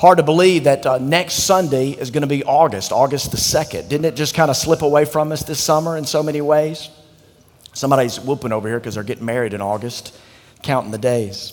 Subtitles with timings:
[0.00, 3.90] Hard to believe that uh, next Sunday is going to be August, August the 2nd.
[3.90, 6.88] Didn't it just kind of slip away from us this summer in so many ways?
[7.74, 10.18] Somebody's whooping over here because they're getting married in August,
[10.62, 11.52] counting the days.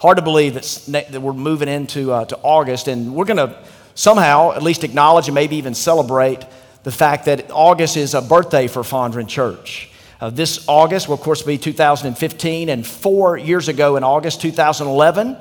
[0.00, 3.54] Hard to believe that, that we're moving into uh, to August, and we're going to
[3.94, 6.46] somehow at least acknowledge and maybe even celebrate
[6.84, 9.90] the fact that August is a birthday for Fondren Church.
[10.22, 15.36] Uh, this August will, of course, be 2015, and four years ago in August 2011,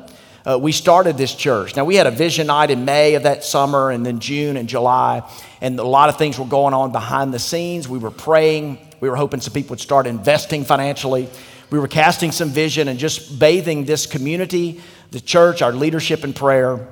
[0.46, 1.76] uh, we started this church.
[1.76, 4.68] Now, we had a vision night in May of that summer, and then June and
[4.68, 5.24] July,
[5.62, 7.88] and a lot of things were going on behind the scenes.
[7.88, 11.30] We were praying, we were hoping some people would start investing financially.
[11.70, 16.34] We were casting some vision and just bathing this community, the church, our leadership in
[16.34, 16.88] prayer,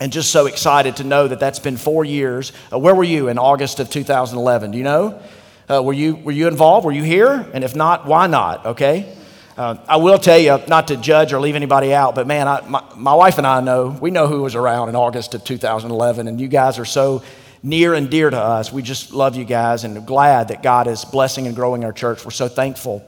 [0.00, 2.52] and just so excited to know that that's been four years.
[2.72, 4.70] Uh, where were you in August of 2011?
[4.70, 5.20] Do you know?
[5.68, 6.84] Uh, were, you, were you involved?
[6.84, 7.50] Were you here?
[7.52, 8.64] And if not, why not?
[8.66, 9.16] Okay?
[9.56, 12.60] Uh, I will tell you, not to judge or leave anybody out, but man, I,
[12.68, 16.28] my, my wife and I know, we know who was around in August of 2011,
[16.28, 17.22] and you guys are so
[17.62, 18.70] near and dear to us.
[18.70, 22.22] We just love you guys and glad that God is blessing and growing our church.
[22.22, 23.02] We're so thankful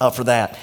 [0.00, 0.58] uh, for that.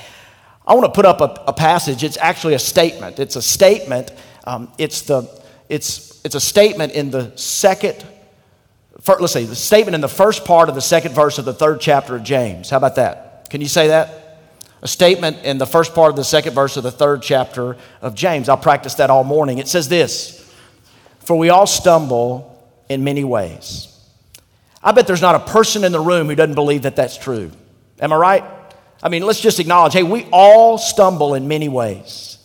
[0.66, 2.04] I want to put up a, a, passage.
[2.04, 3.20] It's actually a statement.
[3.20, 4.12] It's a statement.
[4.46, 5.30] Um, it's, the,
[5.70, 8.04] it's, it's a statement in the second,
[9.08, 11.80] let's see, the statement in the first part of the second verse of the third
[11.80, 12.72] chapter of James.
[12.72, 13.50] How about that?
[13.52, 14.21] Can you say that?
[14.82, 18.16] A statement in the first part of the second verse of the third chapter of
[18.16, 18.50] James.
[18.50, 19.60] I'll practice that all morning.
[19.60, 20.52] It says this
[21.20, 22.48] For we all stumble
[22.90, 23.88] in many ways.
[24.84, 27.52] I bet there's not a person in the room who doesn't believe that that's true.
[28.00, 28.44] Am I right?
[29.04, 32.40] I mean, let's just acknowledge hey, we all stumble in many ways.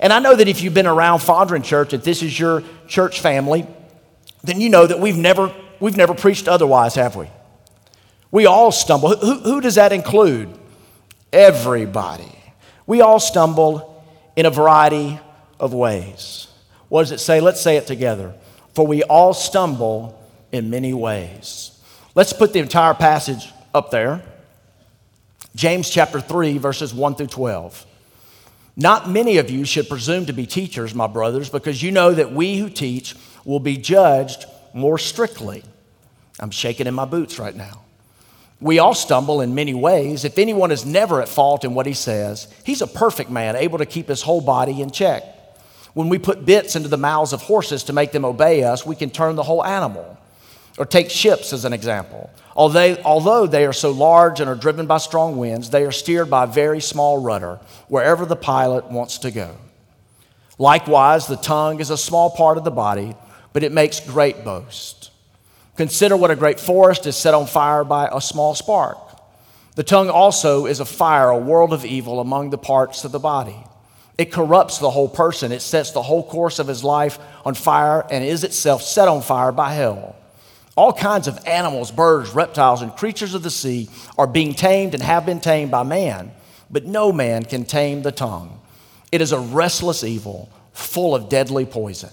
[0.00, 3.20] And I know that if you've been around Fondren Church, if this is your church
[3.20, 3.66] family,
[4.42, 7.28] then you know that we've never, we've never preached otherwise, have we?
[8.30, 9.16] We all stumble.
[9.16, 10.56] Who, who does that include?
[11.32, 12.32] Everybody.
[12.86, 14.04] We all stumble
[14.36, 15.18] in a variety
[15.60, 16.48] of ways.
[16.88, 17.40] What does it say?
[17.40, 18.34] Let's say it together.
[18.74, 20.18] For we all stumble
[20.52, 21.78] in many ways.
[22.14, 24.22] Let's put the entire passage up there.
[25.54, 27.84] James chapter 3, verses 1 through 12.
[28.76, 32.32] Not many of you should presume to be teachers, my brothers, because you know that
[32.32, 35.64] we who teach will be judged more strictly.
[36.38, 37.82] I'm shaking in my boots right now.
[38.60, 40.24] We all stumble in many ways.
[40.24, 43.78] If anyone is never at fault in what he says, he's a perfect man, able
[43.78, 45.22] to keep his whole body in check.
[45.94, 48.96] When we put bits into the mouths of horses to make them obey us, we
[48.96, 50.18] can turn the whole animal.
[50.76, 52.30] Or take ships as an example.
[52.54, 56.30] Although, although they are so large and are driven by strong winds, they are steered
[56.30, 57.58] by a very small rudder
[57.88, 59.56] wherever the pilot wants to go.
[60.56, 63.14] Likewise, the tongue is a small part of the body,
[63.52, 64.97] but it makes great boast.
[65.78, 68.98] Consider what a great forest is set on fire by a small spark.
[69.76, 73.20] The tongue also is a fire, a world of evil among the parts of the
[73.20, 73.56] body.
[74.18, 75.52] It corrupts the whole person.
[75.52, 79.22] It sets the whole course of his life on fire and is itself set on
[79.22, 80.16] fire by hell.
[80.76, 85.02] All kinds of animals, birds, reptiles, and creatures of the sea are being tamed and
[85.04, 86.32] have been tamed by man,
[86.68, 88.60] but no man can tame the tongue.
[89.12, 92.10] It is a restless evil, full of deadly poison.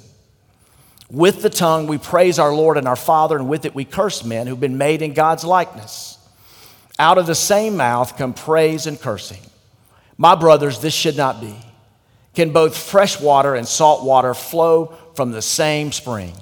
[1.12, 4.24] With the tongue, we praise our Lord and our Father, and with it, we curse
[4.24, 6.18] men who've been made in God's likeness.
[6.98, 9.42] Out of the same mouth come praise and cursing.
[10.18, 11.56] My brothers, this should not be.
[12.34, 16.34] Can both fresh water and salt water flow from the same spring?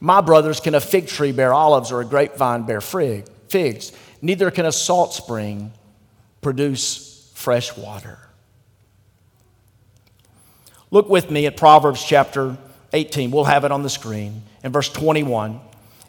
[0.00, 3.92] My brothers, can a fig tree bear olives or a grapevine bear figs?
[4.22, 5.72] Neither can a salt spring
[6.40, 8.18] produce fresh water.
[10.90, 12.56] Look with me at Proverbs chapter
[12.94, 13.30] 18.
[13.30, 14.42] We'll have it on the screen.
[14.62, 15.60] In verse 21,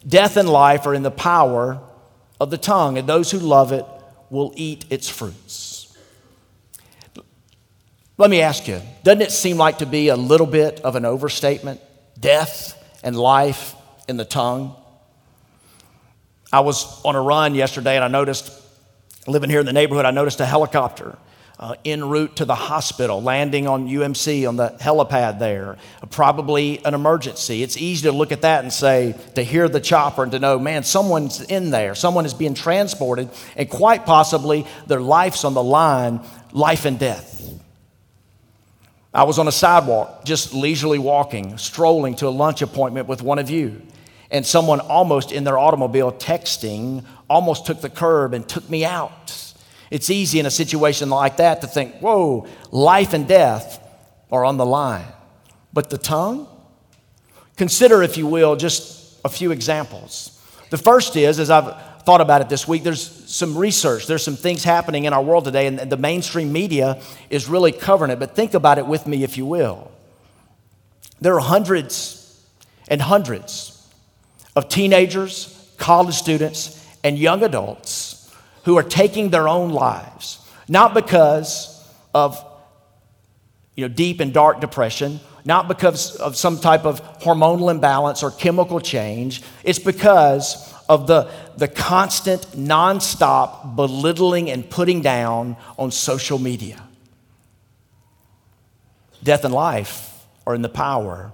[0.07, 1.81] death and life are in the power
[2.40, 3.85] of the tongue, and those who love it
[4.29, 5.97] will eat its fruits.
[8.18, 11.03] Let me ask you, doesn't it seem like to be a little bit of an
[11.03, 11.81] overstatement?
[12.18, 13.75] Death and life
[14.07, 14.73] in the tongue.
[16.53, 18.52] I was on a run yesterday and I noticed,
[19.28, 21.17] living here in the neighborhood, I noticed a helicopter
[21.60, 25.78] uh, en route to the hospital, landing on UMC on the helipad there,
[26.10, 27.64] probably an emergency.
[27.64, 30.59] It's easy to look at that and say, to hear the chopper and to know,
[30.59, 35.64] man, someone's in there, someone is being transported, and quite possibly their life's on the
[35.64, 36.20] line,
[36.52, 37.32] life and death.
[39.14, 43.40] I was on a sidewalk, just leisurely walking, strolling to a lunch appointment with one
[43.40, 43.82] of you,
[44.29, 49.45] and someone almost in their automobile texting almost took the curb and took me out.
[49.96, 53.82] It's easy in a situation like that to think, whoa, life and death
[54.30, 55.08] are on the line.
[55.72, 56.50] But the tongue?
[57.56, 60.38] Consider, if you will, just a few examples.
[60.70, 64.36] The first is, as I've thought about it this week, there's some research, there's some
[64.36, 68.20] things happening in our world today, and the mainstream media is really covering it.
[68.20, 69.94] But think about it with me, if you will.
[71.22, 72.46] There are hundreds
[72.90, 73.90] and hundreds
[74.58, 78.04] of teenagers, college students, and young adults
[78.66, 82.44] who are taking their own lives, not because of
[83.76, 88.32] you know, deep and dark depression, not because of some type of hormonal imbalance or
[88.32, 89.44] chemical change.
[89.64, 96.82] It's because of the, the constant, nonstop belittling and putting down on social media.
[99.23, 101.32] Death and life are in the power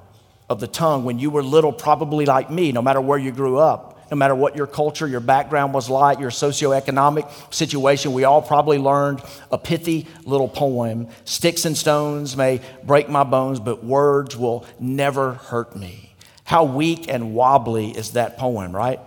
[0.50, 1.06] of the tongue.
[1.06, 4.36] When you were little, probably like me, no matter where you grew up, no matter
[4.36, 9.58] what your culture, your background was like, your socioeconomic situation, we all probably learned a
[9.58, 15.76] pithy little poem Sticks and stones may break my bones, but words will never hurt
[15.78, 16.14] me.
[16.44, 19.00] How weak and wobbly is that poem, right?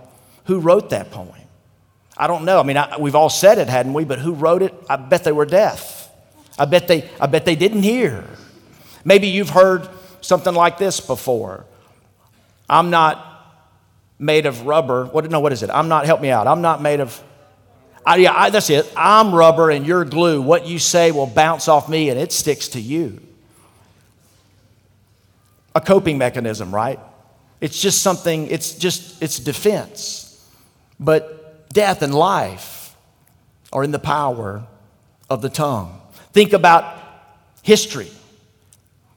[0.47, 1.35] Who wrote that poem?
[2.17, 2.59] I don't know.
[2.59, 4.05] I mean, I, we've all said it, hadn't we?
[4.05, 4.73] But who wrote it?
[4.89, 6.09] I bet they were deaf.
[6.59, 8.25] I bet they, I bet they didn't hear.
[9.05, 9.87] Maybe you've heard
[10.23, 11.67] something like this before.
[12.71, 13.34] I'm not
[14.25, 15.05] made of rubber.
[15.05, 15.71] What, no, what is it?
[15.71, 16.47] I'm not, help me out.
[16.47, 17.23] I'm not made of,
[18.06, 18.91] I, yeah, I, that's it.
[18.97, 20.41] I'm rubber and you're glue.
[20.41, 23.21] What you say will bounce off me and it sticks to you.
[25.75, 26.99] A coping mechanism, right?
[27.61, 30.49] It's just something, it's just, it's defense.
[30.99, 32.97] But death and life
[33.73, 34.67] are in the power
[35.29, 36.00] of the tongue.
[36.32, 36.99] Think about
[37.62, 38.11] history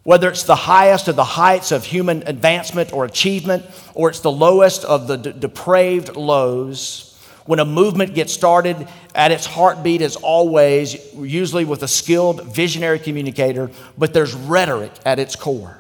[0.08, 4.32] whether it's the highest of the heights of human advancement or achievement, or it's the
[4.32, 10.16] lowest of the d- depraved lows, when a movement gets started, at its heartbeat is
[10.16, 15.78] always, usually with a skilled visionary communicator, but there's rhetoric at its core.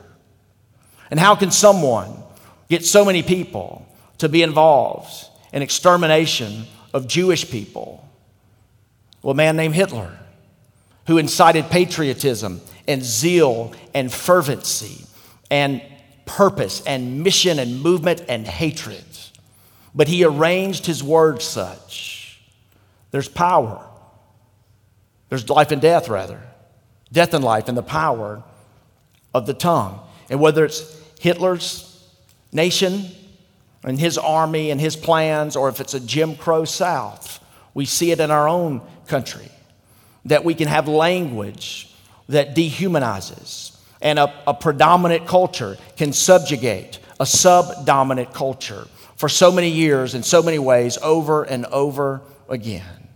[1.09, 2.12] And how can someone
[2.68, 3.88] get so many people
[4.18, 5.09] to be involved
[5.53, 8.06] in extermination of Jewish people?
[9.21, 10.19] Well, a man named Hitler,
[11.06, 15.06] who incited patriotism and zeal and fervency
[15.50, 15.81] and
[16.25, 19.04] purpose and mission and movement and hatred.
[19.95, 22.39] But he arranged his words such.
[23.12, 23.84] There's power.
[25.30, 26.42] There's life and death, rather.
[27.12, 28.44] Death and life and the power
[29.34, 30.00] of the tongue.
[30.30, 32.06] And whether it's Hitler's
[32.51, 33.06] nation
[33.84, 37.44] and his army and his plans, or if it's a Jim Crow South,
[37.74, 39.50] we see it in our own country.
[40.25, 41.87] That we can have language
[42.27, 43.77] that dehumanizes.
[44.01, 50.21] And a, a predominant culture can subjugate a subdominant culture for so many years in
[50.24, 53.07] so many ways over and over again.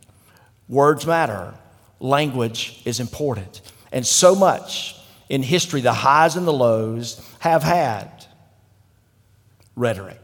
[0.68, 1.54] Words matter,
[2.00, 3.62] language is important.
[3.92, 4.96] And so much
[5.30, 8.26] in history, the highs and the lows have had
[9.76, 10.21] rhetoric.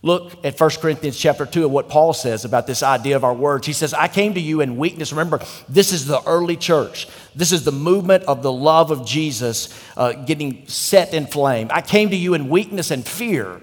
[0.00, 3.34] Look at 1 Corinthians chapter 2 and what Paul says about this idea of our
[3.34, 3.66] words.
[3.66, 5.10] He says, I came to you in weakness.
[5.12, 7.08] Remember, this is the early church.
[7.34, 11.68] This is the movement of the love of Jesus uh, getting set in flame.
[11.72, 13.60] I came to you in weakness and fear.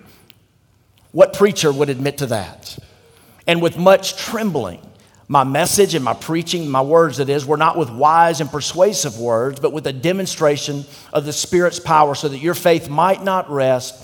[1.14, 2.78] What preacher would admit to that?
[3.48, 4.82] And with much trembling.
[5.28, 9.18] My message and my preaching, my words, that is, were not with wise and persuasive
[9.18, 13.50] words, but with a demonstration of the Spirit's power, so that your faith might not
[13.50, 13.96] rest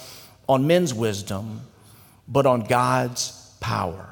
[0.48, 1.62] on men's wisdom
[2.32, 4.08] but on God's power.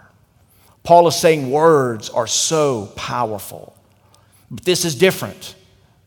[0.83, 3.75] Paul is saying words are so powerful.
[4.51, 5.55] But this is different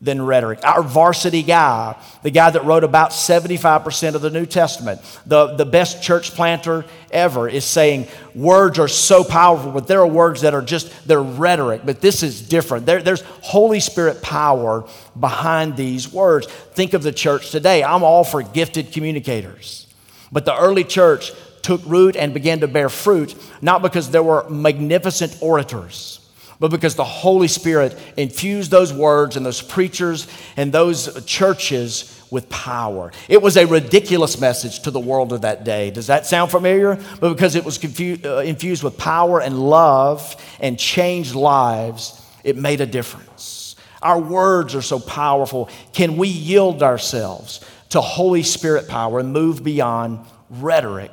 [0.01, 0.59] than rhetoric.
[0.65, 5.65] Our varsity guy, the guy that wrote about 75% of the New Testament, the, the
[5.65, 10.55] best church planter ever, is saying words are so powerful, but there are words that
[10.55, 12.85] are just, they're rhetoric, but this is different.
[12.85, 14.85] There, there's Holy Spirit power
[15.19, 16.49] behind these words.
[16.49, 17.85] Think of the church today.
[17.85, 19.87] I'm all for gifted communicators.
[20.33, 21.31] But the early church,
[21.63, 26.21] took root and began to bear fruit, not because there were magnificent orators,
[26.59, 32.49] but because the Holy Spirit infused those words and those preachers and those churches with
[32.49, 33.13] power.
[33.29, 35.91] It was a ridiculous message to the world of that day.
[35.91, 36.97] Does that sound familiar?
[37.21, 42.81] But because it was uh, infused with power and love and changed lives, it made
[42.81, 43.77] a difference.
[44.01, 45.69] Our words are so powerful.
[45.93, 51.13] Can we yield ourselves to Holy Spirit power and move beyond rhetoric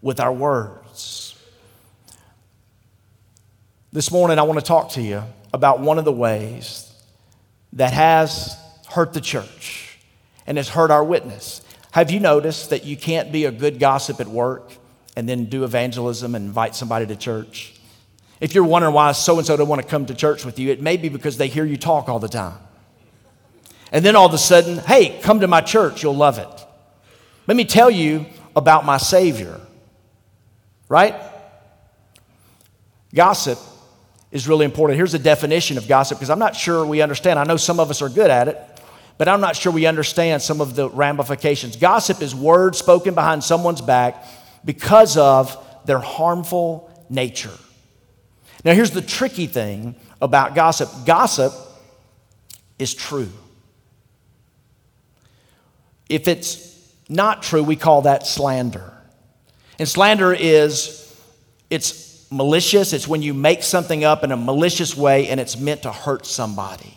[0.00, 1.34] with our words.
[3.92, 6.92] This morning, I want to talk to you about one of the ways
[7.72, 8.56] that has
[8.90, 9.98] hurt the church
[10.46, 11.62] and has hurt our witness.
[11.92, 14.72] Have you noticed that you can't be a good gossip at work
[15.16, 17.74] and then do evangelism and invite somebody to church?
[18.40, 20.70] If you're wondering why so and so don't want to come to church with you,
[20.70, 22.58] it may be because they hear you talk all the time.
[23.90, 26.66] And then all of a sudden, hey, come to my church, you'll love it.
[27.46, 29.60] Let me tell you about my Savior
[30.88, 31.14] right?
[33.14, 33.58] Gossip
[34.30, 34.96] is really important.
[34.96, 37.38] Here's a definition of gossip because I'm not sure we understand.
[37.38, 38.58] I know some of us are good at it,
[39.16, 41.76] but I'm not sure we understand some of the ramifications.
[41.76, 44.24] Gossip is words spoken behind someone's back
[44.64, 47.56] because of their harmful nature.
[48.64, 51.52] Now, here's the tricky thing about gossip gossip
[52.78, 53.30] is true.
[56.08, 56.76] If it's
[57.08, 58.97] not true, we call that slander.
[59.78, 61.04] And slander is
[61.70, 65.82] it's malicious, it's when you make something up in a malicious way and it's meant
[65.82, 66.94] to hurt somebody.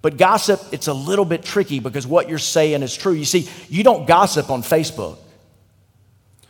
[0.00, 3.12] But gossip, it's a little bit tricky because what you're saying is true.
[3.12, 5.18] You see, you don't gossip on Facebook.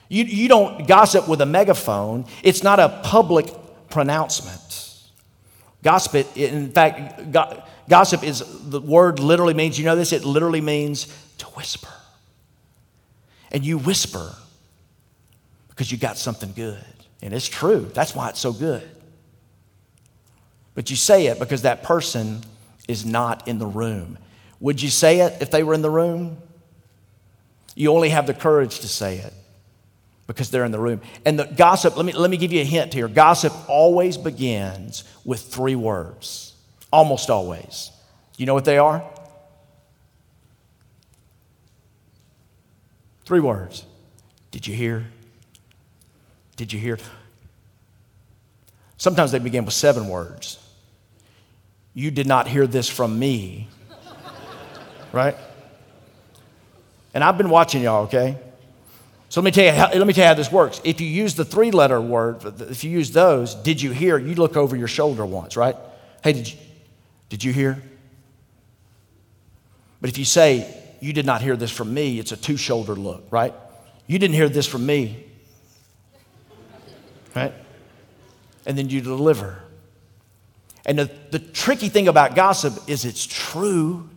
[0.09, 2.27] You, you don't gossip with a megaphone.
[2.43, 3.47] It's not a public
[3.89, 4.97] pronouncement.
[5.83, 7.33] Gossip, in fact,
[7.89, 10.13] gossip is the word literally means, you know this?
[10.13, 11.07] It literally means
[11.39, 11.93] to whisper.
[13.51, 14.35] And you whisper
[15.79, 16.83] because you got something good.
[17.23, 17.89] And it's true.
[17.95, 18.83] That's why it's so good.
[20.75, 22.41] But you say it because that person
[22.89, 24.19] is not in the room.
[24.59, 26.39] Would you say it if they were in the room?
[27.77, 29.33] You only have the courage to say it
[30.27, 31.01] because they're in the room.
[31.25, 33.07] And the gossip, let me, let me give you a hint here.
[33.07, 36.57] Gossip always begins with three words,
[36.93, 37.93] almost always.
[38.37, 39.09] You know what they are?
[43.25, 43.85] Three words.
[44.51, 45.07] Did you hear?
[46.59, 46.99] Did you hear?
[48.97, 50.59] Sometimes they begin with seven words.
[51.95, 53.69] You did not hear this from me.
[55.13, 55.37] right?
[57.15, 58.37] And I've been watching y'all, okay?
[59.29, 60.81] So let me tell you how, let me tell you how this works.
[60.83, 64.19] If you use the three letter word, if you use those, did you hear?
[64.19, 65.77] You look over your shoulder once, right?
[66.25, 66.59] Hey, did you,
[67.29, 67.81] did you hear?
[70.01, 72.97] But if you say, you did not hear this from me, it's a two shoulder
[72.97, 73.55] look, right?
[74.09, 75.25] You didn't hear this from me
[77.39, 77.55] right?
[78.67, 79.63] And then you deliver.
[80.85, 84.09] And the, the tricky thing about gossip is it's true.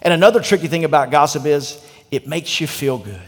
[0.00, 3.20] And another tricky thing about gossip is it makes you feel good.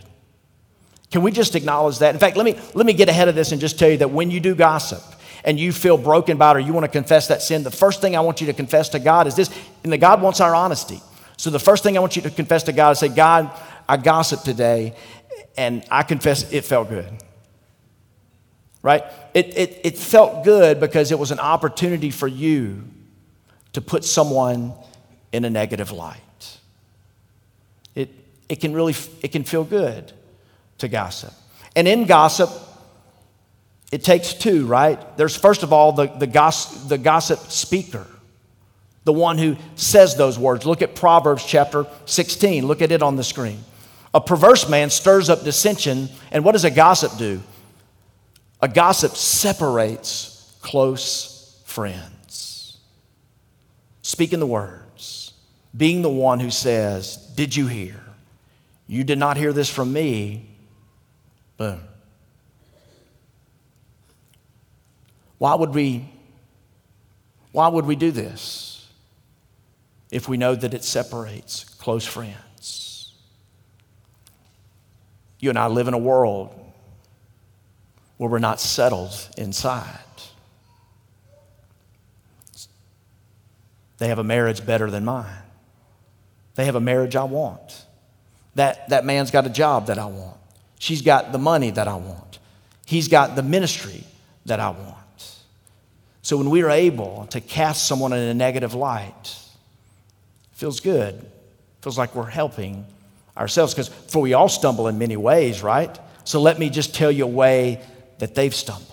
[1.10, 2.14] Can we just acknowledge that?
[2.14, 4.10] In fact, let me, let me get ahead of this and just tell you that
[4.10, 5.02] when you do gossip
[5.44, 8.00] and you feel broken by it or you want to confess that sin, the first
[8.00, 9.50] thing I want you to confess to God is this,
[9.84, 11.00] and that God wants our honesty.
[11.36, 13.50] So the first thing I want you to confess to God is say, God,
[13.88, 14.96] I gossiped today
[15.56, 17.12] and I confess it felt good
[18.84, 19.02] right?
[19.32, 22.84] It, it, it felt good because it was an opportunity for you
[23.72, 24.74] to put someone
[25.32, 26.20] in a negative light.
[27.94, 28.10] It,
[28.48, 30.12] it can really it can feel good
[30.78, 31.32] to gossip.
[31.74, 32.50] And in gossip,
[33.90, 35.16] it takes two, right?
[35.16, 38.06] There's first of all the, the, gossip, the gossip speaker,
[39.04, 40.66] the one who says those words.
[40.66, 42.66] Look at Proverbs chapter 16.
[42.66, 43.60] Look at it on the screen.
[44.12, 47.40] A perverse man stirs up dissension, and what does a gossip do?
[48.60, 52.78] A gossip separates close friends.
[54.02, 55.32] Speaking the words,
[55.76, 58.00] being the one who says, Did you hear?
[58.86, 60.46] You did not hear this from me.
[61.56, 61.80] Boom.
[65.38, 66.08] Why would we
[67.52, 68.88] why would we do this
[70.10, 73.12] if we know that it separates close friends?
[75.38, 76.63] You and I live in a world
[78.24, 79.98] where we're not settled inside.
[83.98, 85.42] They have a marriage better than mine.
[86.54, 87.84] They have a marriage I want.
[88.54, 90.38] That, that man's got a job that I want.
[90.78, 92.38] She's got the money that I want.
[92.86, 94.04] He's got the ministry
[94.46, 95.44] that I want.
[96.22, 99.36] So when we are able to cast someone in a negative light,
[100.52, 101.30] feels good.
[101.82, 102.86] Feels like we're helping
[103.36, 105.94] ourselves because for we all stumble in many ways, right?
[106.24, 107.82] So let me just tell you a way
[108.18, 108.90] that they've stumbled.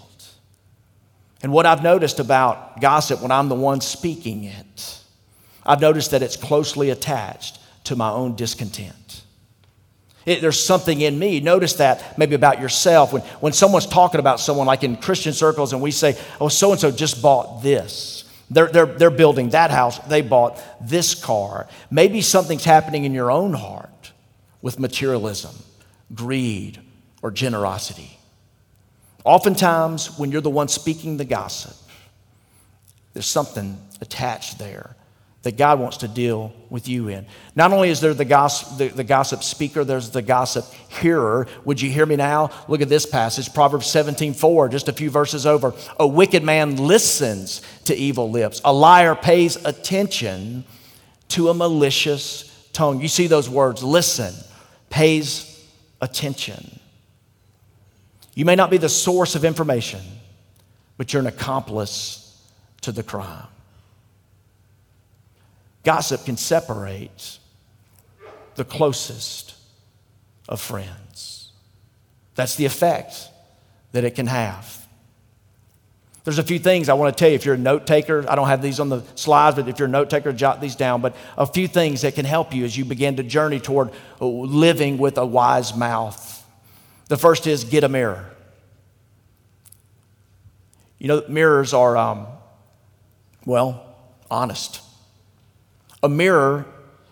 [1.43, 4.99] And what I've noticed about gossip when I'm the one speaking it,
[5.65, 9.23] I've noticed that it's closely attached to my own discontent.
[10.25, 11.39] It, there's something in me.
[11.39, 13.11] Notice that maybe about yourself.
[13.11, 16.71] When, when someone's talking about someone, like in Christian circles, and we say, oh, so
[16.71, 18.23] and so just bought this.
[18.51, 19.97] They're, they're, they're building that house.
[19.99, 21.67] They bought this car.
[21.89, 24.11] Maybe something's happening in your own heart
[24.61, 25.55] with materialism,
[26.13, 26.79] greed,
[27.23, 28.19] or generosity.
[29.23, 31.75] Oftentimes, when you're the one speaking the gossip,
[33.13, 34.95] there's something attached there
[35.43, 37.25] that God wants to deal with you in.
[37.55, 40.65] Not only is there the gossip, the, the, gossip speaker, there's the gossip
[41.01, 41.47] hearer.
[41.65, 42.51] Would you hear me now?
[42.67, 45.73] Look at this passage, Proverbs 17 4, just a few verses over.
[45.99, 50.63] A wicked man listens to evil lips, a liar pays attention
[51.29, 53.01] to a malicious tongue.
[53.01, 54.33] You see those words listen,
[54.89, 55.65] pays
[56.01, 56.79] attention.
[58.33, 60.01] You may not be the source of information,
[60.97, 62.41] but you're an accomplice
[62.81, 63.47] to the crime.
[65.83, 67.39] Gossip can separate
[68.55, 69.55] the closest
[70.47, 71.51] of friends.
[72.35, 73.27] That's the effect
[73.91, 74.77] that it can have.
[76.23, 77.35] There's a few things I want to tell you.
[77.35, 79.87] If you're a note taker, I don't have these on the slides, but if you're
[79.87, 81.01] a note taker, jot these down.
[81.01, 84.99] But a few things that can help you as you begin to journey toward living
[84.99, 86.40] with a wise mouth.
[87.11, 88.25] The first is get a mirror.
[90.97, 92.25] You know, mirrors are, um,
[93.45, 93.97] well,
[94.31, 94.79] honest.
[96.01, 96.65] A mirror,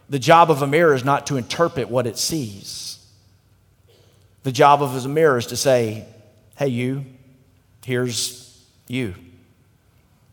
[0.10, 3.06] the job of a mirror is not to interpret what it sees.
[4.44, 6.06] The job of a mirror is to say,
[6.56, 7.04] hey, you,
[7.84, 9.16] here's you.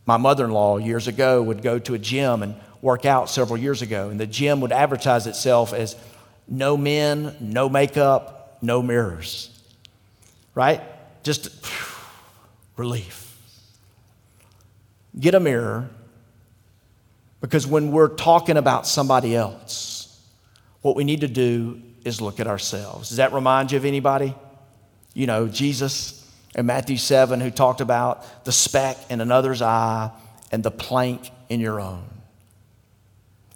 [0.05, 3.59] My mother in law years ago would go to a gym and work out several
[3.59, 5.97] years ago, and the gym would advertise itself as
[6.47, 9.51] no men, no makeup, no mirrors.
[10.57, 10.81] Right?
[11.23, 12.07] Just phew,
[12.77, 13.39] relief.
[15.19, 15.89] Get a mirror
[17.41, 20.21] because when we're talking about somebody else,
[20.81, 23.11] what we need to do is look at ourselves.
[23.11, 24.35] Does that remind you of anybody?
[25.15, 30.11] You know, Jesus in Matthew 7 who talked about the speck in another's eye
[30.51, 32.05] and the plank in your own.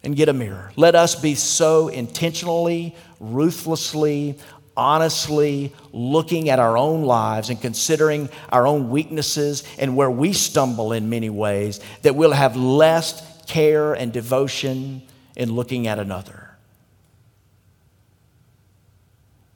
[0.03, 0.73] And get a mirror.
[0.77, 4.39] Let us be so intentionally, ruthlessly,
[4.81, 10.95] honestly looking at our own lives and considering our own weaknesses and where we stumble
[10.95, 15.03] in many ways that we'll have less care and devotion
[15.37, 16.57] in looking at another.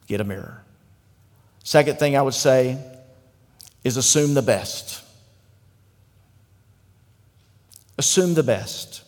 [0.06, 0.62] Get a mirror.
[1.62, 2.78] Second thing I would say
[3.82, 5.02] is assume the best.
[7.96, 9.03] Assume the best.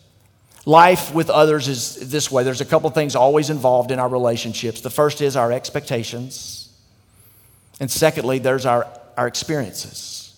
[0.66, 2.42] Life with others is this way.
[2.42, 4.80] There's a couple things always involved in our relationships.
[4.80, 6.68] The first is our expectations,
[7.78, 10.37] and secondly, there's our, our experiences.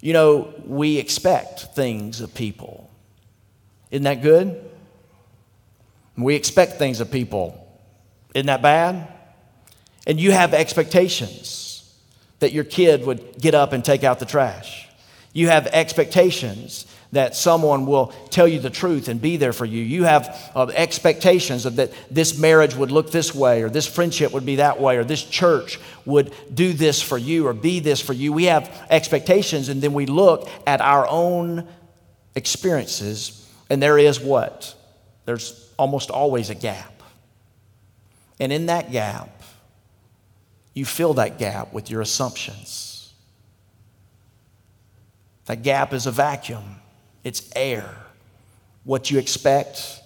[0.00, 2.88] You know, we expect things of people.
[3.90, 4.58] Isn't that good?
[6.16, 7.68] We expect things of people.
[8.34, 9.06] Isn't that bad?
[10.06, 11.94] And you have expectations
[12.38, 14.88] that your kid would get up and take out the trash.
[15.34, 19.82] You have expectations that someone will tell you the truth and be there for you.
[19.82, 24.32] You have uh, expectations of that this marriage would look this way, or this friendship
[24.32, 28.00] would be that way, or this church would do this for you, or be this
[28.00, 28.32] for you.
[28.32, 31.66] We have expectations, and then we look at our own
[32.34, 34.74] experiences, and there is what?
[35.24, 37.02] There's almost always a gap.
[38.40, 39.42] And in that gap,
[40.74, 43.12] you fill that gap with your assumptions.
[45.46, 46.76] That gap is a vacuum,
[47.24, 47.88] it's air.
[48.84, 50.00] What you expect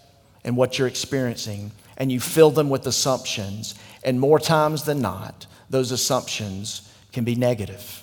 [0.45, 3.77] and what you're experiencing, and you fill them with assumptions.
[4.03, 8.03] And more times than not, those assumptions can be negative.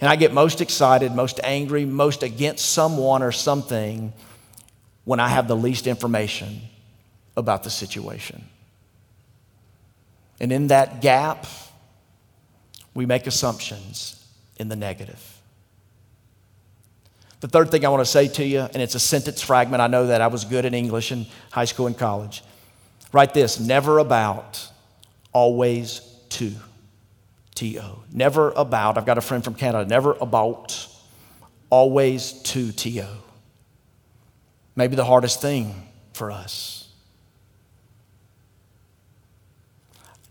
[0.00, 4.12] And I get most excited, most angry, most against someone or something
[5.04, 6.62] when I have the least information
[7.36, 8.44] about the situation.
[10.40, 11.46] And in that gap,
[12.94, 15.40] we make assumptions in the negative.
[17.42, 19.80] The third thing I want to say to you, and it's a sentence fragment.
[19.80, 22.44] I know that I was good in English in high school and college.
[23.12, 24.64] Write this never about,
[25.32, 26.52] always to.
[27.56, 28.04] T O.
[28.12, 28.96] Never about.
[28.96, 29.84] I've got a friend from Canada.
[29.90, 30.86] Never about,
[31.68, 33.08] always to T O.
[34.76, 36.81] Maybe the hardest thing for us.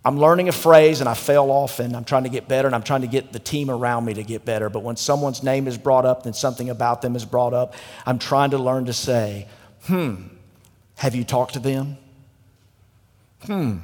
[0.04, 1.96] I'm learning a phrase and I fail often.
[1.96, 4.24] I'm trying to get better and I'm trying to get the team around me to
[4.24, 4.70] get better.
[4.70, 8.18] But when someone's name is brought up, then something about them is brought up, I'm
[8.18, 9.48] trying to learn to say,
[9.84, 10.16] hmm,
[10.96, 11.98] have you talked to them?
[13.46, 13.78] Hmm,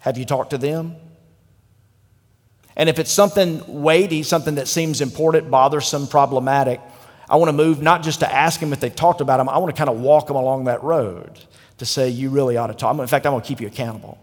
[0.00, 0.96] have you talked to them?
[2.76, 6.80] And if it's something weighty, something that seems important, bothersome, problematic,
[7.30, 9.56] I want to move not just to ask them if they've talked about them, I
[9.56, 11.40] want to kind of walk them along that road
[11.78, 12.98] to say, you really ought to talk.
[12.98, 14.18] In fact, I'm going to keep you accountable.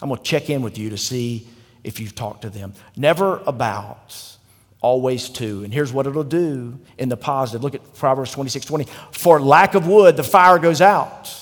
[0.00, 1.48] I'm going to check in with you to see
[1.84, 2.74] if you've talked to them.
[2.96, 4.36] Never about,
[4.80, 5.64] always to.
[5.64, 7.62] And here's what it'll do in the positive.
[7.62, 8.86] Look at Proverbs 26 20.
[9.12, 11.32] For lack of wood, the fire goes out.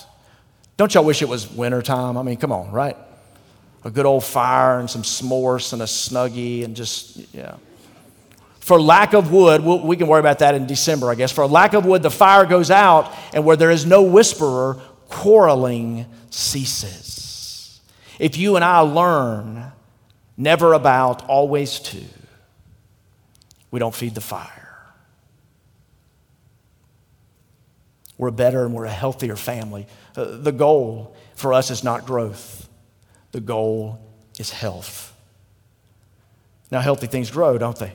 [0.76, 2.16] Don't y'all wish it was wintertime?
[2.16, 2.96] I mean, come on, right?
[3.84, 7.56] A good old fire and some s'mores and a snuggie and just, yeah.
[8.60, 11.30] For lack of wood, we can worry about that in December, I guess.
[11.30, 16.06] For lack of wood, the fire goes out, and where there is no whisperer, quarreling
[16.30, 17.23] ceases.
[18.18, 19.72] If you and I learn
[20.36, 22.02] never about, always to,
[23.70, 24.78] we don't feed the fire.
[28.16, 29.86] We're better and we're a healthier family.
[30.16, 32.68] Uh, the goal for us is not growth,
[33.32, 33.98] the goal
[34.38, 35.12] is health.
[36.70, 37.92] Now, healthy things grow, don't they?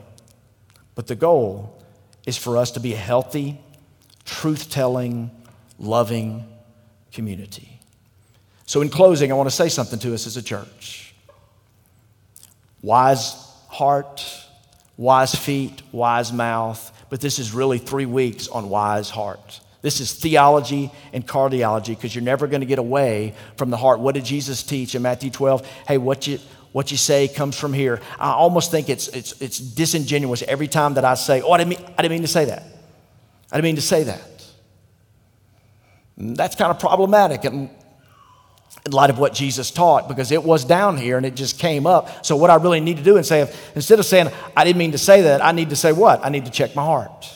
[0.95, 1.81] But the goal
[2.25, 3.59] is for us to be a healthy,
[4.25, 5.31] truth telling,
[5.77, 6.45] loving
[7.11, 7.78] community.
[8.69, 11.15] So, in closing, I want to say something to us as a church.
[12.83, 13.33] Wise
[13.67, 14.23] heart,
[14.95, 19.59] wise feet, wise mouth, but this is really three weeks on wise heart.
[19.81, 24.01] This is theology and cardiology because you're never going to get away from the heart.
[24.01, 25.65] What did Jesus teach in Matthew 12?
[25.87, 26.37] Hey, what you,
[26.71, 27.99] what you say comes from here.
[28.19, 31.69] I almost think it's, it's, it's disingenuous every time that I say, oh, I didn't,
[31.69, 32.61] mean, I didn't mean to say that.
[33.51, 34.45] I didn't mean to say that.
[36.19, 37.45] Mm, that's kind of problematic.
[37.45, 37.71] And
[38.85, 41.85] in light of what Jesus taught because it was down here and it just came
[41.85, 42.25] up.
[42.25, 44.91] So, what I really need to do and say, instead of saying, I didn't mean
[44.91, 46.25] to say that, I need to say what?
[46.25, 47.33] I need to check my heart.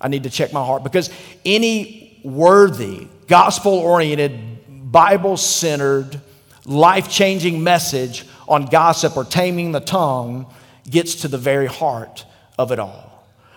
[0.00, 1.10] I need to check my heart because
[1.44, 6.20] any worthy, gospel oriented, Bible centered,
[6.66, 10.46] life changing message on gossip or taming the tongue
[10.88, 12.24] gets to the very heart
[12.58, 13.11] of it all.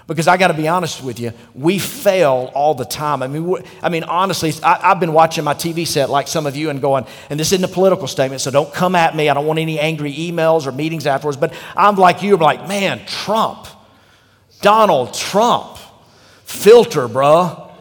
[0.08, 3.24] Because I got to be honest with you, we fail all the time.
[3.24, 6.56] I mean, I mean, honestly, I, have been watching my TV set like some of
[6.56, 9.30] you and going, and this isn't a political statement, so don't come at me.
[9.30, 11.38] I don't want any angry emails or meetings afterwards.
[11.38, 13.66] But I'm like you, I'm like, man, Trump,
[14.62, 15.80] Donald Trump,
[16.44, 17.72] filter, bruh,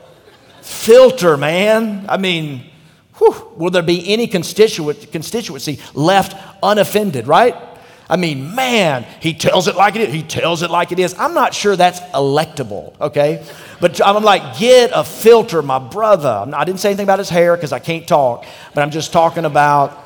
[0.63, 2.07] filter, man.
[2.09, 2.65] I mean,
[3.19, 7.55] whew, will there be any constituency left unoffended, right?
[8.09, 10.15] I mean, man, he tells it like it is.
[10.15, 11.15] He tells it like it is.
[11.19, 13.45] I'm not sure that's electable, okay?
[13.81, 16.47] But I'm like, get a filter, my brother.
[16.55, 19.45] I didn't say anything about his hair because I can't talk, but I'm just talking
[19.47, 19.99] about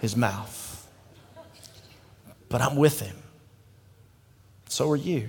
[0.00, 0.88] his mouth.
[2.48, 3.16] But I'm with him.
[4.68, 5.28] So are you.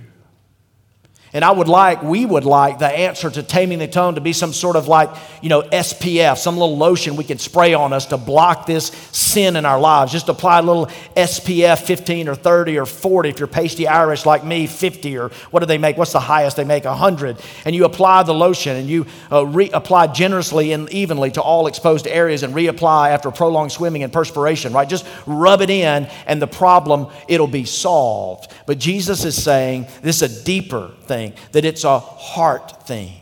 [1.34, 4.32] And I would like, we would like the answer to taming the tongue to be
[4.32, 5.10] some sort of like,
[5.42, 9.56] you know, SPF, some little lotion we can spray on us to block this sin
[9.56, 10.12] in our lives.
[10.12, 14.44] Just apply a little SPF 15 or 30 or 40 if you're pasty Irish like
[14.44, 15.96] me, 50 or what do they make?
[15.96, 16.84] What's the highest they make?
[16.84, 17.40] 100.
[17.64, 21.66] And you apply the lotion and you uh, re- apply generously and evenly to all
[21.66, 24.88] exposed areas and reapply after prolonged swimming and perspiration, right?
[24.88, 28.52] Just rub it in and the problem, it'll be solved.
[28.66, 33.20] But Jesus is saying this is a deeper thing thing, that it's a heart thing.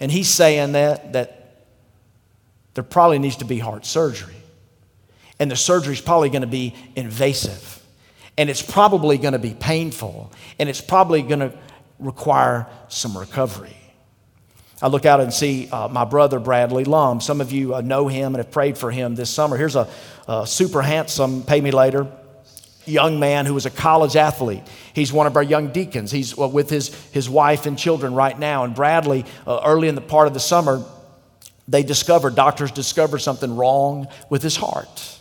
[0.00, 1.64] And he's saying that, that
[2.74, 4.34] there probably needs to be heart surgery.
[5.38, 7.80] And the surgery is probably going to be invasive.
[8.38, 10.32] And it's probably going to be painful.
[10.58, 11.52] And it's probably going to
[11.98, 13.76] require some recovery.
[14.80, 17.20] I look out and see uh, my brother Bradley Lum.
[17.20, 19.56] Some of you uh, know him and have prayed for him this summer.
[19.56, 19.88] Here's a,
[20.26, 22.10] a super handsome, pay me later,
[22.84, 24.62] young man who was a college athlete.
[24.94, 26.10] He's one of our young deacons.
[26.10, 28.64] He's with his, his wife and children right now.
[28.64, 30.84] And Bradley, uh, early in the part of the summer,
[31.68, 35.18] they discovered, doctors discovered something wrong with his heart.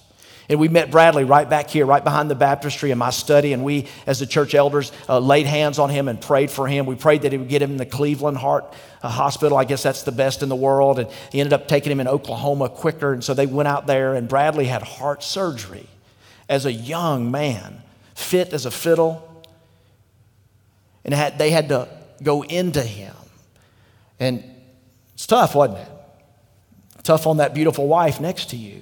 [0.50, 3.54] And we met Bradley right back here, right behind the baptistry in my study.
[3.54, 6.86] And we, as the church elders, uh, laid hands on him and prayed for him.
[6.86, 9.58] We prayed that he would get him in the Cleveland Heart uh, Hospital.
[9.58, 11.00] I guess that's the best in the world.
[11.00, 13.14] And he ended up taking him in Oklahoma quicker.
[13.14, 15.88] And so they went out there, and Bradley had heart surgery
[16.52, 17.82] as a young man,
[18.14, 19.28] fit as a fiddle.
[21.06, 21.88] And had, they had to
[22.22, 23.16] go into him.
[24.20, 24.44] And
[25.14, 25.88] it's tough, wasn't it?
[27.04, 28.82] Tough on that beautiful wife next to you.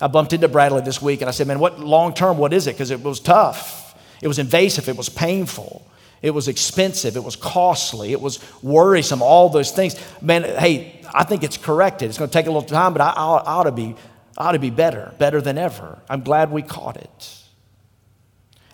[0.00, 2.66] I bumped into Bradley this week and I said, Man, what long term, what is
[2.68, 2.72] it?
[2.72, 4.00] Because it was tough.
[4.22, 4.88] It was invasive.
[4.88, 5.84] It was painful.
[6.22, 7.16] It was expensive.
[7.16, 8.12] It was costly.
[8.12, 9.22] It was worrisome.
[9.22, 9.96] All those things.
[10.22, 12.08] Man, hey, I think it's corrected.
[12.08, 13.96] It's going to take a little time, but I, I ought to be
[14.40, 15.98] ought to be better, better than ever.
[16.08, 17.36] I'm glad we caught it.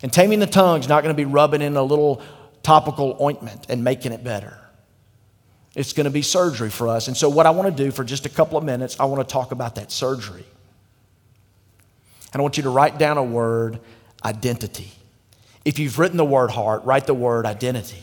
[0.01, 2.23] And taming the tongue's not going to be rubbing in a little
[2.63, 4.57] topical ointment and making it better.
[5.75, 7.09] It's going to be surgery for us.
[7.09, 9.27] And so, what I want to do for just a couple of minutes, I want
[9.27, 10.45] to talk about that surgery.
[12.33, 13.81] And I want you to write down a word
[14.25, 14.91] identity.
[15.65, 18.03] If you've written the word heart, write the word identity.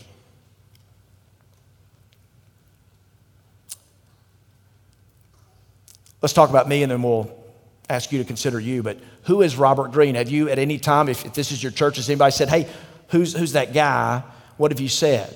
[6.21, 7.42] Let's talk about me and then we'll
[7.89, 10.15] ask you to consider you, but who is Robert Green?
[10.15, 12.67] Have you at any time, if, if this is your church, has anybody said, hey,
[13.09, 14.23] who's, who's that guy?
[14.57, 15.33] What have you said?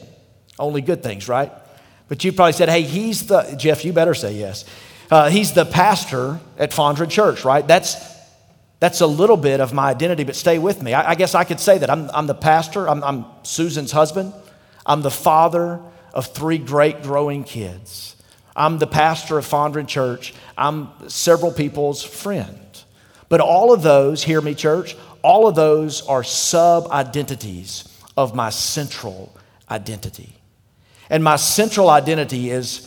[0.58, 1.52] Only good things, right?
[2.08, 4.66] But you probably said, hey, he's the, Jeff, you better say yes.
[5.12, 7.66] Uh, he's the pastor at Fondren Church, right?
[7.66, 7.96] That's,
[8.80, 10.94] that's a little bit of my identity, but stay with me.
[10.94, 11.90] I, I guess I could say that.
[11.90, 14.34] I'm, I'm the pastor, I'm, I'm Susan's husband,
[14.86, 15.80] I'm the father
[16.14, 18.16] of three great growing kids.
[18.58, 20.34] I'm the pastor of Fondren Church.
[20.58, 22.60] I'm several people's friend.
[23.30, 28.50] But all of those, hear me, church, all of those are sub identities of my
[28.50, 29.38] central
[29.70, 30.34] identity.
[31.10, 32.84] And my central identity is,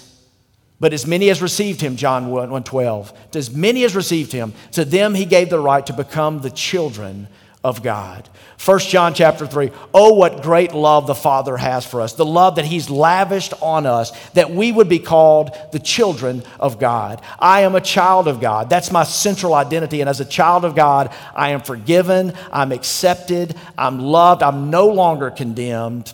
[0.81, 4.53] but as many as received him, John 1 12, to as many as received him,
[4.73, 7.29] to them he gave the right to become the children
[7.63, 8.29] of God.
[8.65, 9.71] 1 John chapter 3.
[9.93, 12.15] Oh, what great love the Father has for us.
[12.15, 16.79] The love that He's lavished on us that we would be called the children of
[16.79, 17.23] God.
[17.39, 18.71] I am a child of God.
[18.71, 20.01] That's my central identity.
[20.01, 24.89] And as a child of God, I am forgiven, I'm accepted, I'm loved, I'm no
[24.89, 26.13] longer condemned,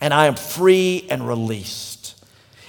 [0.00, 2.24] and I am free and released.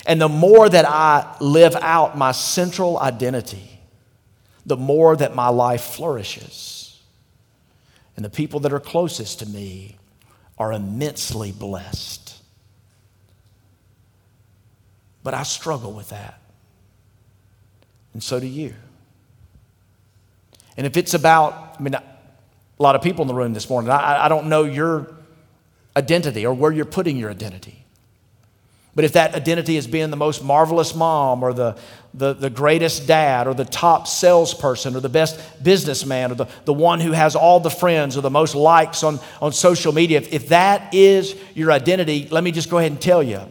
[0.08, 3.80] And the more that I live out my central identity,
[4.66, 6.79] the more that my life flourishes
[8.16, 9.98] and the people that are closest to me
[10.58, 12.38] are immensely blessed.
[15.24, 16.42] But I struggle with that.
[18.14, 18.74] And so do you.
[20.76, 22.04] And if it's about, I mean, a
[22.80, 25.14] lot of people in the room this morning, I, I don't know your
[25.96, 27.86] identity or where you're putting your identity.
[28.96, 31.78] But if that identity is being the most marvelous mom or the,
[32.14, 36.74] the, the greatest dad or the top salesperson or the best businessman or the, the
[36.74, 40.34] one who has all the friends or the most likes on, on social media, if,
[40.34, 43.42] if that is your identity, let me just go ahead and tell you.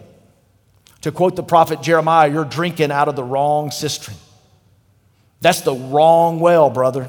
[1.02, 4.16] To quote the prophet Jeremiah, you're drinking out of the wrong cistern.
[5.40, 7.08] That's the wrong well, brother.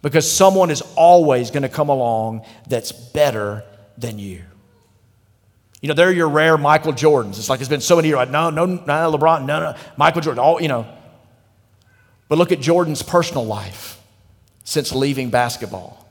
[0.00, 3.64] Because someone is always going to come along that's better
[3.96, 4.44] than you.
[5.80, 7.38] You know, they're your rare Michael Jordans.
[7.38, 8.16] It's like it's been so many years.
[8.16, 10.40] Like, no, no, no, LeBron, no, no, Michael Jordan.
[10.40, 10.86] All you know.
[12.28, 14.00] But look at Jordan's personal life
[14.64, 16.06] since leaving basketball,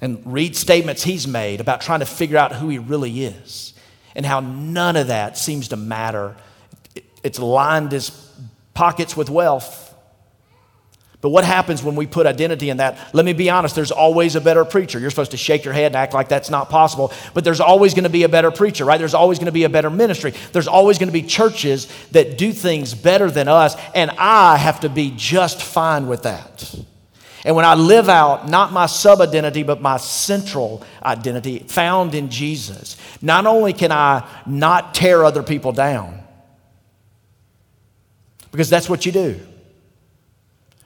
[0.00, 3.72] and read statements he's made about trying to figure out who he really is,
[4.14, 6.36] and how none of that seems to matter.
[7.22, 8.10] It's lined his
[8.74, 9.83] pockets with wealth.
[11.24, 12.98] But what happens when we put identity in that?
[13.14, 14.98] Let me be honest, there's always a better preacher.
[14.98, 17.94] You're supposed to shake your head and act like that's not possible, but there's always
[17.94, 18.98] going to be a better preacher, right?
[18.98, 20.34] There's always going to be a better ministry.
[20.52, 24.80] There's always going to be churches that do things better than us, and I have
[24.80, 26.74] to be just fine with that.
[27.46, 32.28] And when I live out not my sub identity, but my central identity found in
[32.28, 36.22] Jesus, not only can I not tear other people down,
[38.50, 39.40] because that's what you do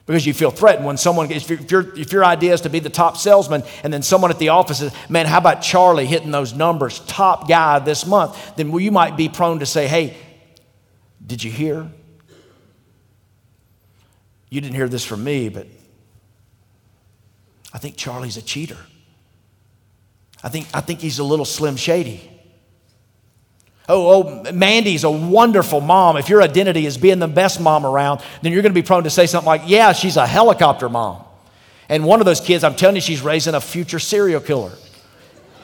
[0.09, 2.89] because you feel threatened when someone, if, your if your idea is to be the
[2.89, 6.51] top salesman and then someone at the office says, man, how about Charlie hitting those
[6.51, 10.17] numbers, top guy this month, then you might be prone to say, hey,
[11.23, 11.91] did you hear?
[14.49, 15.67] You didn't hear this from me, but
[17.71, 18.79] I think Charlie's a cheater.
[20.41, 22.27] I think, I think he's a little slim shady.
[23.91, 26.15] Oh, oh, Mandy's a wonderful mom.
[26.15, 29.03] If your identity is being the best mom around, then you're going to be prone
[29.05, 31.23] to say something like, yeah, she's a helicopter mom.
[31.89, 34.73] And one of those kids, I'm telling you, she's raising a future serial killer.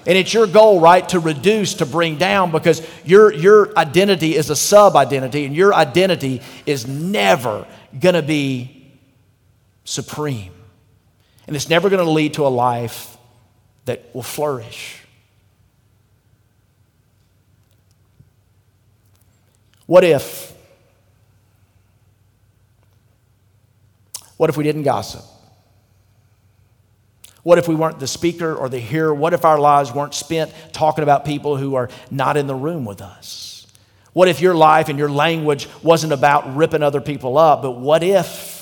[0.07, 4.49] And it's your goal, right, to reduce, to bring down, because your, your identity is
[4.49, 7.67] a sub identity, and your identity is never
[7.99, 8.91] going to be
[9.83, 10.51] supreme.
[11.45, 13.17] And it's never going to lead to a life
[13.85, 15.04] that will flourish.
[19.85, 20.53] What if?
[24.37, 25.23] What if we didn't gossip?
[27.43, 29.13] What if we weren't the speaker or the hearer?
[29.13, 32.85] What if our lives weren't spent talking about people who are not in the room
[32.85, 33.67] with us?
[34.13, 38.01] What if your life and your language wasn't about ripping other people up, but what
[38.01, 38.54] if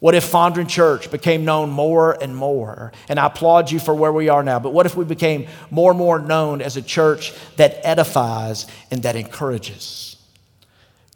[0.00, 2.92] what if Fondren Church became known more and more?
[3.08, 5.92] And I applaud you for where we are now, but what if we became more
[5.92, 10.14] and more known as a church that edifies and that encourages?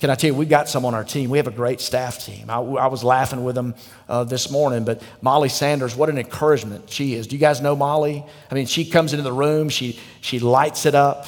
[0.00, 1.28] Can I tell you, we got some on our team.
[1.28, 2.50] We have a great staff team.
[2.50, 3.74] I, I was laughing with them
[4.08, 7.26] uh, this morning, but Molly Sanders, what an encouragement she is.
[7.26, 8.24] Do you guys know Molly?
[8.48, 11.26] I mean, she comes into the room, she, she lights it up,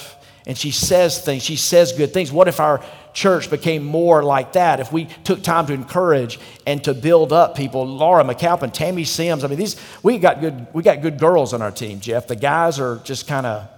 [0.50, 1.44] and she says things.
[1.44, 2.32] She says good things.
[2.32, 6.82] What if our church became more like that, if we took time to encourage and
[6.82, 10.82] to build up people, Laura McAlpin, Tammy Sims, I mean, these, we got good, we
[10.82, 12.26] got good girls on our team, Jeff.
[12.26, 13.68] The guys are just kind of,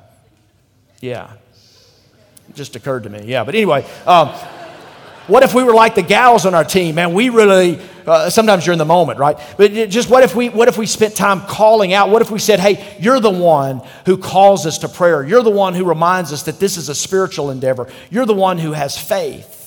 [1.03, 1.33] yeah,
[2.55, 3.25] just occurred to me.
[3.27, 4.29] Yeah, but anyway, um,
[5.27, 6.95] what if we were like the gals on our team?
[6.95, 9.39] Man, we really, uh, sometimes you're in the moment, right?
[9.57, 12.11] But just what if we, what if we spent time calling out?
[12.11, 15.25] What if we said, hey, you're the one who calls us to prayer.
[15.25, 17.89] You're the one who reminds us that this is a spiritual endeavor.
[18.11, 19.59] You're the one who has faith.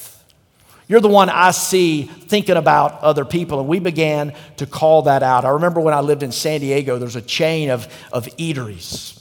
[0.88, 3.60] You're the one I see thinking about other people.
[3.60, 5.44] And we began to call that out.
[5.46, 9.20] I remember when I lived in San Diego, there's a chain of, of eateries.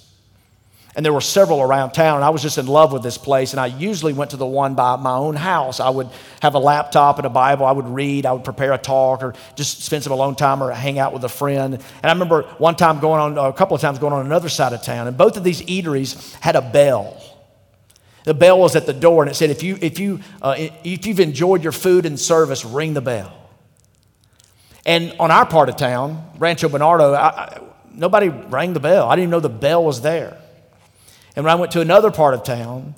[0.96, 3.52] And there were several around town, and I was just in love with this place.
[3.52, 5.80] And I usually went to the one by my own house.
[5.80, 6.08] I would
[6.40, 7.66] have a laptop and a Bible.
[7.66, 8.26] I would read.
[8.26, 11.24] I would prepare a talk or just spend some alone time or hang out with
[11.24, 11.74] a friend.
[11.74, 14.72] And I remember one time going on, a couple of times going on another side
[14.72, 17.20] of town, and both of these eateries had a bell.
[18.22, 21.06] The bell was at the door, and it said, if, you, if, you, uh, if
[21.06, 23.32] you've enjoyed your food and service, ring the bell.
[24.86, 27.60] And on our part of town, Rancho Bernardo, I, I,
[27.92, 29.08] nobody rang the bell.
[29.08, 30.38] I didn't even know the bell was there.
[31.36, 32.94] And when I went to another part of town,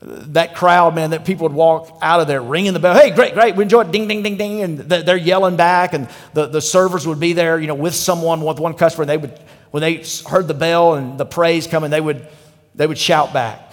[0.00, 2.94] that crowd, man, that people would walk out of there ringing the bell.
[2.94, 3.92] Hey, great, great, we enjoyed it.
[3.92, 4.62] Ding, ding, ding, ding.
[4.62, 8.42] And they're yelling back, and the, the servers would be there, you know, with someone,
[8.42, 9.02] with one customer.
[9.02, 9.38] And they would,
[9.72, 12.26] when they heard the bell and the praise coming, they would,
[12.74, 13.68] they would shout back,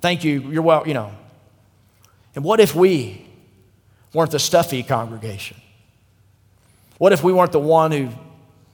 [0.00, 1.10] Thank you, you're well, you know.
[2.34, 3.26] And what if we
[4.14, 5.56] weren't the stuffy congregation?
[6.98, 8.10] What if we weren't the one who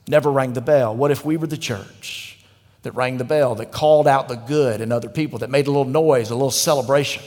[0.07, 0.95] never rang the bell?
[0.95, 2.34] What if we were the church?
[2.85, 5.71] That rang the bell, that called out the good in other people, that made a
[5.71, 7.21] little noise, a little celebration.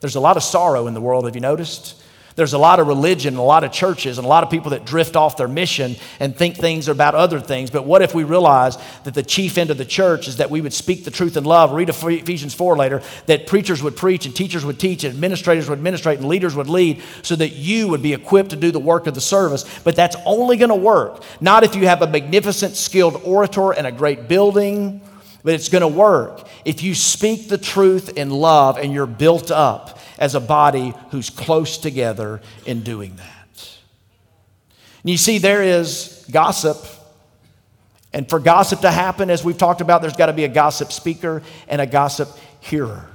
[0.00, 2.00] There's a lot of sorrow in the world, have you noticed?
[2.36, 4.70] There's a lot of religion, and a lot of churches, and a lot of people
[4.70, 7.70] that drift off their mission and think things are about other things.
[7.70, 10.60] But what if we realize that the chief end of the church is that we
[10.60, 11.72] would speak the truth in love?
[11.72, 15.78] Read Ephesians 4 later, that preachers would preach and teachers would teach and administrators would
[15.78, 19.06] administrate and leaders would lead so that you would be equipped to do the work
[19.06, 19.64] of the service.
[19.84, 23.86] But that's only going to work not if you have a magnificent, skilled orator and
[23.86, 25.00] a great building
[25.42, 29.50] but it's going to work if you speak the truth in love and you're built
[29.50, 33.78] up as a body who's close together in doing that.
[35.02, 36.76] And you see, there is gossip.
[38.12, 40.92] And for gossip to happen, as we've talked about, there's got to be a gossip
[40.92, 42.28] speaker and a gossip
[42.60, 43.06] hearer.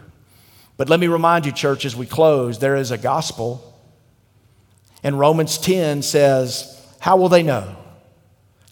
[0.78, 3.80] But let me remind you, church, as we close, there is a gospel.
[5.04, 7.78] And Romans 10 says, How will they know?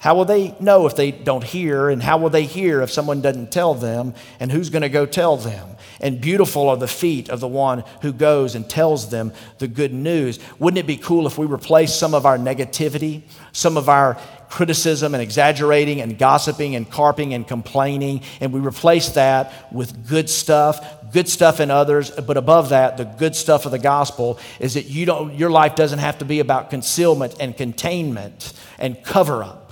[0.03, 1.87] How will they know if they don't hear?
[1.87, 4.15] And how will they hear if someone doesn't tell them?
[4.37, 5.77] And who's going to go tell them?
[6.01, 9.93] And beautiful are the feet of the one who goes and tells them the good
[9.93, 10.39] news.
[10.59, 13.21] Wouldn't it be cool if we replaced some of our negativity,
[13.53, 14.17] some of our
[14.49, 20.29] criticism and exaggerating and gossiping and carping and complaining, and we replace that with good
[20.29, 24.73] stuff, good stuff in others, but above that, the good stuff of the gospel is
[24.73, 29.41] that you don't, your life doesn't have to be about concealment and containment and cover
[29.43, 29.62] up.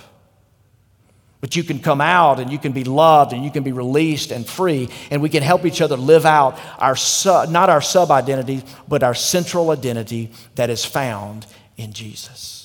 [1.42, 4.30] But you can come out and you can be loved and you can be released
[4.30, 8.12] and free, and we can help each other live out our su- not our sub
[8.12, 12.61] identity, but our central identity that is found in Jesus.